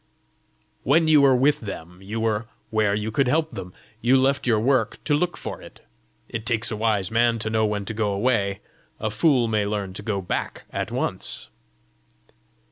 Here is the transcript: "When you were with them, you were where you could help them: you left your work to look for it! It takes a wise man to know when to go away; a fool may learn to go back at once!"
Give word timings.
"When 0.81 1.07
you 1.07 1.21
were 1.21 1.35
with 1.35 1.59
them, 1.59 2.01
you 2.01 2.19
were 2.19 2.47
where 2.71 2.95
you 2.95 3.11
could 3.11 3.27
help 3.27 3.51
them: 3.51 3.71
you 4.01 4.17
left 4.19 4.47
your 4.47 4.59
work 4.59 4.97
to 5.03 5.13
look 5.13 5.37
for 5.37 5.61
it! 5.61 5.81
It 6.27 6.43
takes 6.43 6.71
a 6.71 6.75
wise 6.75 7.11
man 7.11 7.37
to 7.37 7.51
know 7.51 7.67
when 7.67 7.85
to 7.85 7.93
go 7.93 8.11
away; 8.11 8.61
a 8.99 9.11
fool 9.11 9.47
may 9.47 9.67
learn 9.67 9.93
to 9.93 10.01
go 10.01 10.19
back 10.19 10.63
at 10.71 10.89
once!" 10.89 11.49